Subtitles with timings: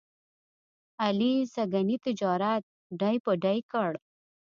[1.03, 2.63] علي سږني تجارت
[2.99, 3.91] ډۍ په ډۍ کړ.